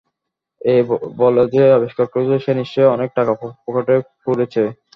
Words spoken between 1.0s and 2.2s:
বল যে আবিষ্কার